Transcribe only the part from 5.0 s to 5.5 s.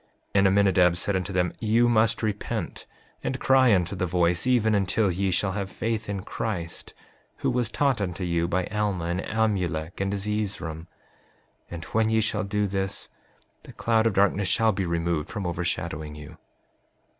ye